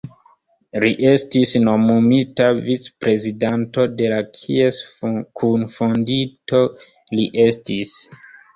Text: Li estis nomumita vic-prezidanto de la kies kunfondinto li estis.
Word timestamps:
Li 0.83 0.87
estis 1.09 1.51
nomumita 1.67 2.47
vic-prezidanto 2.69 3.87
de 4.01 4.09
la 4.15 4.19
kies 4.39 4.81
kunfondinto 5.43 6.65
li 7.17 7.31
estis. 7.49 7.97